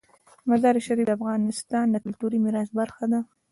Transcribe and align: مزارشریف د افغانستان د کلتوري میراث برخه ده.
مزارشریف 0.49 1.05
د 1.07 1.09
افغانستان 1.17 1.85
د 1.89 1.95
کلتوري 2.03 2.37
میراث 2.43 2.69
برخه 2.79 3.05
ده. 3.11 3.19